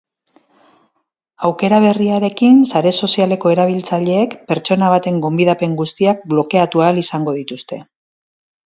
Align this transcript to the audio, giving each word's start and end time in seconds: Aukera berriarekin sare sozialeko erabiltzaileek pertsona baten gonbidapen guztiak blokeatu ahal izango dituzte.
Aukera 1.49 1.81
berriarekin 1.83 2.63
sare 2.71 2.95
sozialeko 3.09 3.53
erabiltzaileek 3.57 4.35
pertsona 4.53 4.91
baten 4.97 5.21
gonbidapen 5.29 5.81
guztiak 5.85 6.29
blokeatu 6.35 6.87
ahal 6.89 7.05
izango 7.07 7.39
dituzte. 7.43 7.83